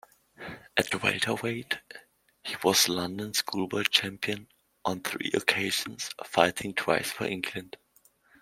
[0.75, 1.77] At welterweight,
[2.43, 4.47] he was London schoolboy champion
[4.83, 7.77] on three occasions, fighting twice for England.